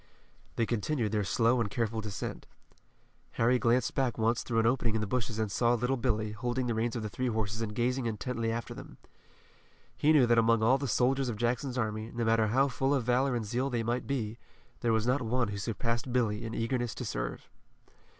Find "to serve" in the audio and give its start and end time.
16.95-17.47